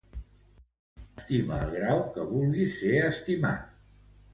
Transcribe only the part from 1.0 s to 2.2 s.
Estima al grau